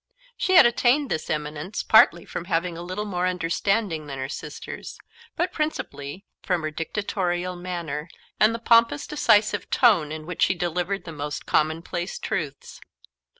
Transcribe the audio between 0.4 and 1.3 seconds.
had attained this